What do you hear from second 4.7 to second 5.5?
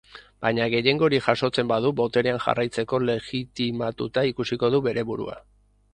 du bere burua.